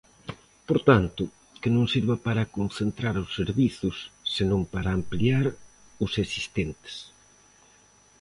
Por 0.67 0.79
tanto, 0.89 1.23
que 1.61 1.69
non 1.75 1.85
sirva 1.93 2.15
para 2.27 2.49
concentrar 2.57 3.15
os 3.23 3.31
servizos, 3.39 3.95
senón 4.35 4.61
para 4.73 4.93
ampliar 4.99 5.45
os 6.05 6.11
existentes. 6.25 6.95